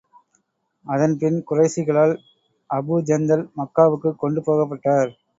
அதன் 0.85 1.13
பின் 1.17 1.37
குறைஷிகளால் 1.49 2.13
அபூ 2.69 2.95
ஜந்தல் 3.01 3.45
மக்காவுக்குக் 3.57 4.17
கொண்டு 4.17 4.41
போகப்பட்டார். 4.41 5.11